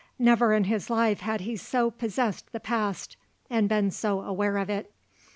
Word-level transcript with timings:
Never 0.17 0.51
in 0.51 0.63
his 0.63 0.89
life 0.89 1.19
had 1.19 1.41
he 1.41 1.55
so 1.55 1.91
possessed 1.91 2.51
the 2.51 2.59
past 2.59 3.17
and 3.51 3.69
been 3.69 3.91
so 3.91 4.21
aware 4.21 4.57
of 4.57 4.67
it. 4.67 4.91